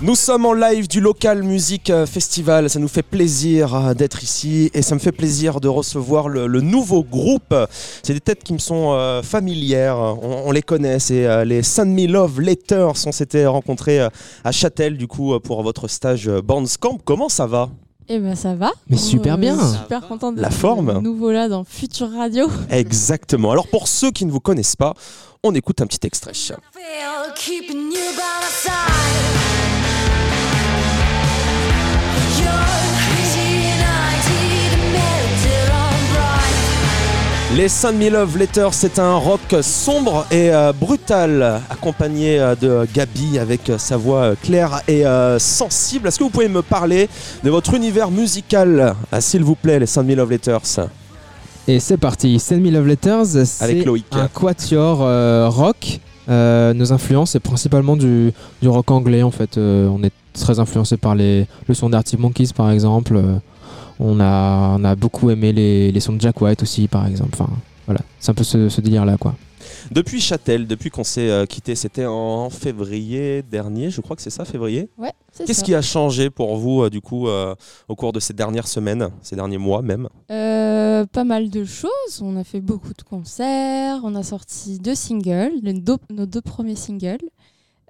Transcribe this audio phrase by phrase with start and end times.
[0.00, 2.70] Nous sommes en live du Local Music Festival.
[2.70, 6.46] Ça nous fait plaisir euh, d'être ici et ça me fait plaisir de recevoir le,
[6.60, 7.52] nouveau groupe.
[8.04, 9.98] C'est des têtes qui me sont euh, familières.
[9.98, 11.00] On, les connaît.
[11.00, 13.06] C'est euh, les Send Me Love Letters.
[13.06, 13.98] On s'était rencontrés
[14.44, 16.30] à Châtel du coup pour votre stage
[16.78, 16.98] Camp.
[17.04, 17.68] Comment ça va?
[18.08, 18.70] Eh ben ça va.
[18.88, 19.58] Mais super bien.
[19.82, 21.00] Super content de la forme.
[21.02, 22.46] Nouveau là dans Future Radio.
[22.70, 23.50] Exactement.
[23.50, 24.94] Alors pour ceux qui ne vous connaissent pas,
[25.42, 26.32] on écoute un petit extrait.
[37.58, 42.86] Les Send Me Love Letters, c'est un rock sombre et euh, brutal, accompagné euh, de
[42.94, 46.06] Gabi avec sa voix claire et euh, sensible.
[46.06, 47.08] Est-ce que vous pouvez me parler
[47.42, 50.86] de votre univers musical, s'il vous plaît, les Send Me Love Letters?
[51.66, 54.98] Et c'est parti, Send Me Love Letters, c'est un quatuor
[55.52, 55.98] rock.
[56.28, 58.32] nos influences, c'est principalement du,
[58.64, 59.58] rock anglais en fait.
[59.58, 63.20] on est très influencé par les, le son d'Arctic Monkeys par exemple.
[64.00, 67.30] On a, on a beaucoup aimé les, les sons de Jack White aussi, par exemple.
[67.32, 67.50] Enfin,
[67.86, 69.34] voilà, c'est un peu ce, délire-là, quoi.
[69.90, 74.30] Depuis Châtel, depuis qu'on s'est euh, quitté, c'était en février dernier, je crois que c'est
[74.30, 77.54] ça, février Ouais, c'est Qu'est-ce qui a changé pour vous, euh, du coup, euh,
[77.88, 82.20] au cours de ces dernières semaines, ces derniers mois même Pas mal de choses.
[82.20, 87.24] On a fait beaucoup de concerts, on a sorti deux singles, nos deux premiers singles.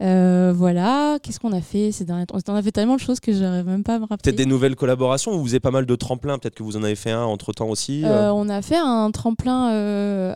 [0.00, 2.38] Euh, voilà, qu'est-ce qu'on a fait ces derniers temps?
[2.48, 4.18] On a fait tellement de choses que j'arrive même pas à me rappeler.
[4.22, 6.94] Peut-être des nouvelles collaborations Vous faisiez pas mal de tremplins, peut-être que vous en avez
[6.94, 9.68] fait un entre temps aussi euh euh, On a fait un tremplin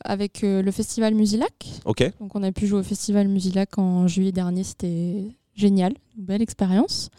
[0.05, 1.53] avec le festival Musilac.
[1.85, 2.11] Ok.
[2.21, 5.25] Donc on a pu jouer au festival Musilac en juillet dernier, c'était
[5.55, 7.11] génial, une belle expérience.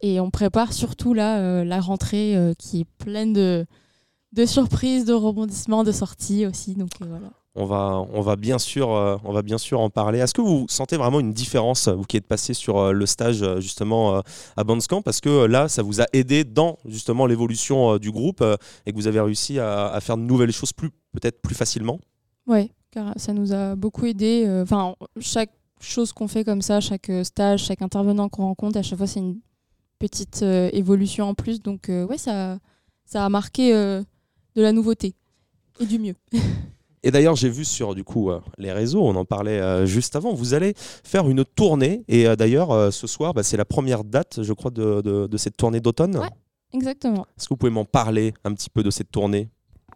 [0.00, 3.64] Et on prépare surtout là la rentrée qui est pleine de,
[4.32, 6.74] de surprises, de rebondissements, de sorties aussi.
[6.74, 7.30] Donc voilà.
[7.54, 10.20] On va, on, va bien sûr, euh, on va bien sûr en parler.
[10.20, 13.42] Est-ce que vous sentez vraiment une différence, vous qui êtes passé sur euh, le stage
[13.42, 14.22] euh, justement
[14.56, 18.42] à Bandscamp Parce que là, ça vous a aidé dans justement l'évolution du groupe
[18.86, 22.00] et que vous avez réussi à, faire de nouvelles choses plus, peut-être plus facilement?
[22.46, 24.46] Oui, car ça nous a beaucoup aidé.
[24.62, 28.96] Enfin, chaque chose qu'on fait comme ça, chaque stage, chaque intervenant qu'on rencontre, à chaque
[28.96, 29.40] fois, c'est une
[29.98, 31.60] petite évolution en plus.
[31.60, 32.58] Donc, ouais, ça,
[33.04, 35.14] ça a marqué de la nouveauté
[35.80, 36.14] et du mieux.
[37.04, 40.14] Et d'ailleurs, j'ai vu sur du coup euh, les réseaux, on en parlait euh, juste
[40.14, 42.04] avant, vous allez faire une tournée.
[42.08, 45.80] Et euh, d'ailleurs, ce soir, bah, c'est la première date, je crois, de, cette tournée
[45.80, 46.16] d'automne.
[46.16, 46.28] Ouais,
[46.72, 47.26] exactement.
[47.36, 49.48] Est-ce que vous pouvez m'en parler un petit peu de cette tournée?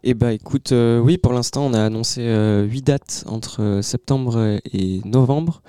[0.03, 2.21] Eh bah écoute, oui, pour l'instant, on a annoncé
[2.69, 5.63] huit dates entre septembre et novembre.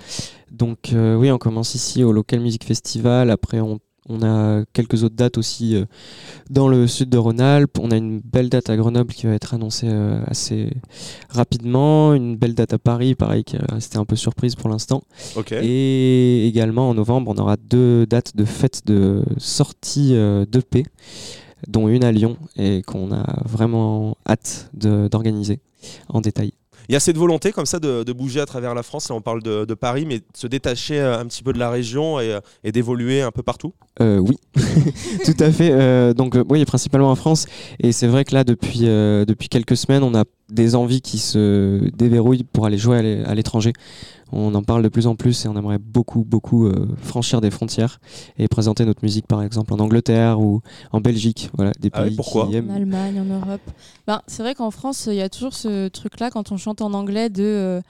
[0.50, 3.30] Donc oui, on commence ici au Local Music Festival.
[3.30, 5.84] Après, on on a quelques autres dates aussi euh,
[6.50, 7.78] dans le sud de Rhône-Alpes.
[7.78, 10.72] On a une belle date à Grenoble qui va être annoncée euh, assez
[11.28, 12.14] rapidement.
[12.14, 15.02] Une belle date à Paris, pareil, qui est restée un peu surprise pour l'instant.
[15.62, 20.86] Et également en novembre, on aura deux dates de fête de sortie euh, d'EP,
[21.66, 25.60] dont une à Lyon et qu'on a vraiment hâte d'organiser
[26.08, 26.52] en détail.
[26.88, 29.20] Il y a cette volonté comme ça de, bouger à travers la France, là on
[29.20, 32.32] parle de, Paris, mais de se détacher euh, un petit peu de la région et,
[32.32, 33.74] euh, d'évoluer un peu partout?
[34.00, 34.38] Euh, Oui,
[35.24, 36.14] tout à fait.
[36.14, 37.46] donc oui, principalement en France.
[37.80, 41.90] Et c'est vrai que là, depuis, depuis quelques semaines, on a des envies qui se
[41.94, 43.72] déverrouillent pour aller jouer à l'étranger.
[44.32, 47.50] On en parle de plus en plus et on aimerait beaucoup, beaucoup euh, franchir des
[47.50, 47.98] frontières
[48.38, 50.60] et présenter notre musique, par exemple, en Angleterre ou
[50.92, 51.50] en Belgique.
[51.54, 52.46] Voilà, des ah pays pourquoi?
[52.46, 52.70] qui aiment.
[52.70, 53.62] En Allemagne, en Europe.
[54.06, 56.92] Ben, c'est vrai qu'en France, il y a toujours ce truc-là quand on chante en
[56.92, 57.80] anglais de euh,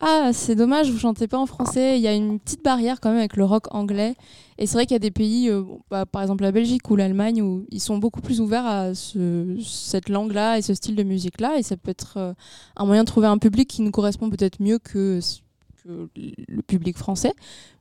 [0.00, 1.98] Ah, c'est dommage, vous chantez pas en français.
[1.98, 4.14] Il y a une petite barrière quand même avec le rock anglais.
[4.56, 6.96] Et c'est vrai qu'il y a des pays, euh, bah, par exemple la Belgique ou
[6.96, 11.58] l'Allemagne, où ils sont beaucoup plus ouverts à cette langue-là et ce style de musique-là.
[11.58, 12.34] Et ça peut être
[12.76, 15.20] un moyen de trouver un public qui nous correspond peut-être mieux que
[15.84, 17.32] le public français.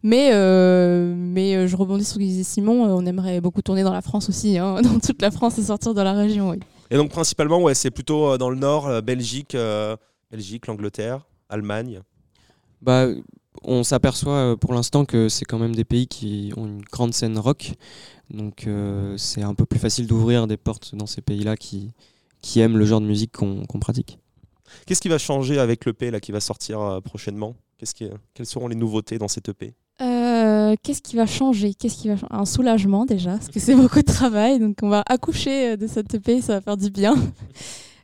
[0.04, 3.62] Mais, euh, mais euh, je rebondis sur ce que disait Simon, euh, on aimerait beaucoup
[3.62, 6.50] tourner dans la France aussi, hein, dans toute la France et sortir de la région.
[6.50, 6.58] Oui.
[6.90, 9.56] Et donc principalement, ouais, c'est plutôt dans le nord, Belgique,
[10.30, 12.02] Belgique, l'Angleterre, Allemagne.
[12.82, 13.08] Bah,
[13.64, 17.38] on s'aperçoit pour l'instant que c'est quand même des pays qui ont une grande scène
[17.38, 17.72] rock.
[18.30, 18.68] Donc
[19.16, 21.94] c'est un peu plus facile d'ouvrir des portes dans ces pays-là qui,
[22.42, 24.20] qui aiment le genre de musique qu'on pratique.
[24.86, 27.56] Qu'est-ce qui va changer avec l'EP qui va sortir prochainement?
[28.34, 31.74] Quelles seront les nouveautés dans cette EP euh, Qu'est-ce qui va changer?
[31.74, 34.60] Qu'est-ce qui va Un soulagement déjà, parce que c'est beaucoup de travail.
[34.60, 37.16] Donc on va accoucher euh, de cette EP, ça va faire du bien.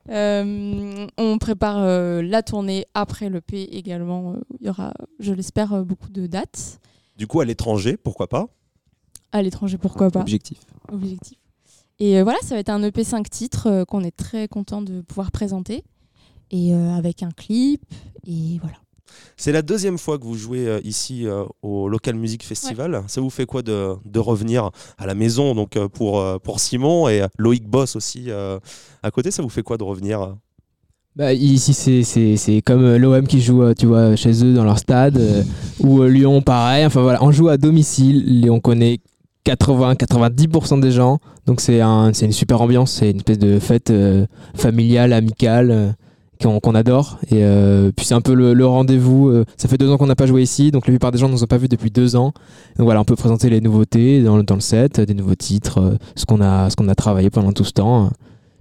[0.09, 1.81] Euh, on prépare
[2.21, 4.37] la tournée après l'EP également.
[4.61, 6.79] Il y aura, je l'espère, beaucoup de dates.
[7.17, 8.47] Du coup, à l'étranger, pourquoi pas?
[9.33, 10.21] À l'étranger, pourquoi pas?
[10.21, 10.59] Objectif.
[10.93, 11.37] Objectif.
[11.99, 15.29] Et voilà, ça va être un EP 5 titres qu'on est très content de pouvoir
[15.29, 15.83] présenter.
[16.51, 17.83] Et avec un clip.
[18.25, 18.77] Et voilà
[19.35, 23.03] C'est la deuxième fois que vous jouez euh, ici euh, au Local Music Festival.
[23.07, 27.23] Ça vous fait quoi de, revenir à la maison donc euh, pour, pour Simon et
[27.37, 29.31] Loïc Boss aussi à côté?
[29.31, 30.35] Ça vous fait quoi de revenir
[31.15, 31.73] bah, ici,
[32.03, 35.19] c'est comme l'OM qui joue tu vois, chez eux dans leur stade,
[35.79, 36.85] ou Lyon, pareil.
[36.85, 38.99] Enfin voilà, on joue à domicile et on connaît
[39.43, 41.17] 80-90% des gens.
[41.47, 43.91] Donc c'est un, une super ambiance, c'est une espèce de fête
[44.53, 45.95] familiale, amicale
[46.37, 47.19] qu'on adore.
[47.29, 49.29] Et euh, puis c'est un peu le, rendez-vous.
[49.29, 51.27] Euh, ça fait deux ans qu'on n'a pas joué ici, donc la plupart des gens
[51.27, 52.33] ne nous ont pas vus depuis deux ans.
[52.77, 55.95] Donc voilà, on peut présenter les nouveautés dans, dans le set, des nouveaux titres, euh,
[56.15, 58.09] ce qu'on a, ce qu'on a travaillé pendant tout ce temps.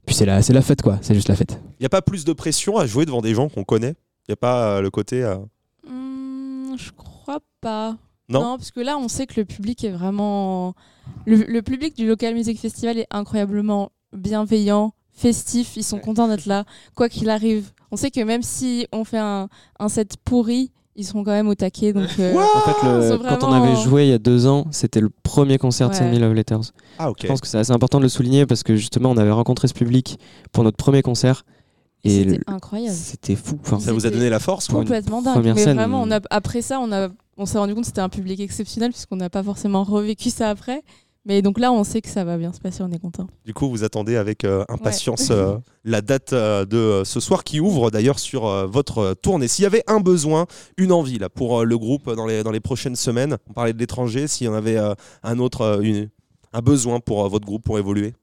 [0.06, 0.99] Puis c'est la, c'est la fête, quoi.
[1.02, 1.61] C'est juste la fête.
[1.78, 3.94] Il n'y a pas plus de pression à jouer devant des gens qu'on connaît?
[4.28, 5.23] Il n'y a pas le côté.
[5.88, 7.96] Mmh, je crois pas.
[8.28, 8.56] Non.
[8.56, 10.75] parce que là, on sait que le public est vraiment.
[11.26, 16.46] Le, le public du Local Music Festival est incroyablement bienveillant, festif, ils sont contents d'être
[16.46, 16.64] là,
[16.94, 17.70] quoi qu'il arrive.
[17.90, 19.48] On sait que même si on fait un,
[19.80, 21.92] un set pourri, ils seront quand même au taquet.
[21.92, 25.10] Donc, euh, en fait, quand on avait joué il y a deux ans, c'était le
[25.22, 26.72] premier concert de Send Me Love Letters.
[26.98, 27.18] Ah, ok.
[27.22, 29.68] Je pense que c'est assez important de le souligner parce que justement, on avait rencontré
[29.68, 30.18] ce public
[30.52, 31.44] pour notre premier concert.
[32.04, 32.94] Et c'était incroyable.
[32.94, 33.58] C'était fou.
[33.80, 35.42] ça vous a donné la force Complètement dingue.
[35.44, 38.08] Mais vraiment, on a, après ça, on, a, on s'est rendu compte que c'était un
[38.08, 40.82] public exceptionnel puisqu'on n'a pas forcément revécu ça après.
[41.26, 43.26] Mais donc là, on sait que ça va bien se passer, on est content.
[43.44, 47.58] Du coup, vous attendez avec euh, impatience euh, la date euh, de ce soir qui
[47.58, 49.49] ouvre d'ailleurs sur votre tournée.
[49.49, 50.46] S'il y avait un besoin,
[50.76, 53.78] une envie là, pour le groupe dans les, dans les prochaines semaines, on parlait de
[53.78, 55.82] l'étranger, s'il y en avait un autre,
[56.52, 58.14] un besoin pour votre groupe pour évoluer?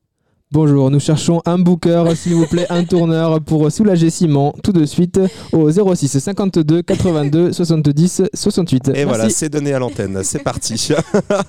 [0.54, 4.86] Bonjour, nous cherchons un booker, s'il vous plaît, un tourneur pour soulager Simon tout de
[4.86, 5.20] suite
[5.52, 8.92] au 06 52 82 70 68.
[8.94, 10.90] Et voilà, c'est donné à l'antenne, c'est parti.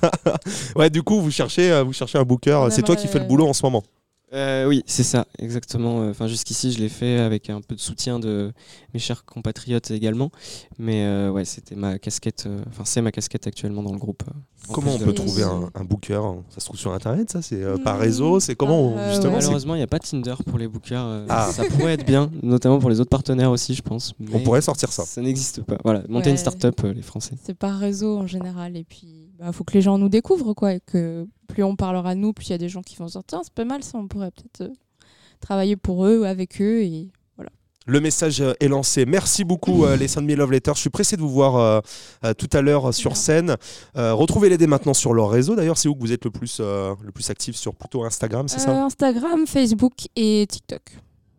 [0.77, 3.27] ouais, du coup, vous cherchez, euh, vous cherchez un booker, c'est toi qui fais le
[3.27, 3.83] boulot en ce moment.
[4.34, 6.08] Euh, oui, c'est ça, exactement.
[6.08, 8.52] Enfin, jusqu'ici, je l'ai fait avec un peu de soutien de
[8.92, 10.31] mes chers compatriotes également.
[10.78, 12.44] Mais euh, ouais, c'était ma casquette.
[12.46, 14.25] Euh, enfin, c'est ma casquette actuellement dans le groupe.
[14.72, 16.20] comment on peut trouver un, booker?
[16.48, 17.42] Ça se trouve sur Internet, ça?
[17.42, 18.40] C'est par réseau?
[18.40, 21.26] C'est comment justement Malheureusement, il n'y a pas Tinder pour les bookers.
[21.28, 21.50] Ah.
[21.52, 24.14] Ça pourrait être bien, notamment pour les autres partenaires aussi, je pense.
[24.32, 25.04] on pourrait sortir ça.
[25.04, 25.78] Ça n'existe pas.
[25.84, 27.36] Voilà, monter une start-up, les Français.
[27.42, 30.75] C'est par réseau en général, et puis bah, faut que les gens nous découvrent, quoi,
[30.75, 33.08] et que plus on parlera de nous, plus il y a des gens qui vont
[33.08, 33.40] sortir.
[33.42, 34.75] C'est pas mal ça, on pourrait peut-être euh,
[35.40, 37.10] travailler pour eux, avec eux, et.
[37.86, 39.04] Le message euh, est lancé.
[39.04, 40.75] Merci beaucoup, euh, les Send Me Love Letters.
[40.75, 41.82] Je suis pressé de vous voir
[42.38, 43.56] tout à l'heure sur scène.
[43.94, 45.54] Retrouvez-les dès maintenant sur leur réseau.
[45.54, 47.56] D'ailleurs, c'est où que vous êtes le plus, le plus actif?
[47.56, 48.84] Sur plutôt Instagram, c'est ça?
[48.84, 50.81] Instagram, Facebook et TikTok.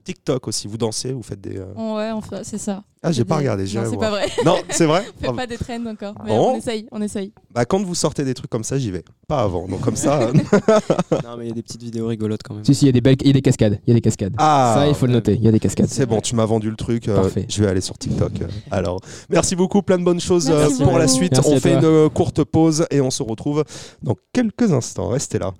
[0.05, 1.59] TikTok aussi, vous dansez, vous faites des.
[1.59, 2.11] Ouais,
[2.43, 2.83] c'est ça.
[3.07, 3.65] Ah, j'ai pas regardé.
[3.65, 4.25] Non, c'est pas vrai.
[4.43, 5.05] Non, c'est vrai.
[5.21, 6.15] Fais pas des trends encore.
[6.25, 7.31] Mais on essaye, on essaye.
[7.51, 9.03] Bah, quand vous sortez des trucs comme ça, j'y vais.
[9.27, 9.67] Pas avant.
[9.67, 10.31] Donc comme ça.
[11.23, 12.65] non, mais il y a des petites vidéos rigolotes quand même.
[12.65, 13.79] Si, si, il y a des belles, il y a des cascades.
[13.85, 14.33] Il y a des cascades.
[14.39, 14.73] Ah.
[14.75, 15.33] Ça, il faut le noter.
[15.33, 15.87] Il y a des cascades.
[15.87, 17.07] C'est bon, tu m'as vendu le truc.
[17.07, 17.45] Euh, Parfait.
[17.47, 18.41] Je vais aller sur TikTok.
[18.41, 18.47] Euh.
[18.71, 18.99] alors,
[19.29, 19.83] merci beaucoup.
[19.83, 21.39] Plein de bonnes choses euh, pour la suite.
[21.45, 23.63] on fait une courte pause et on se retrouve
[24.01, 25.09] dans quelques instants.
[25.09, 25.53] Restez là.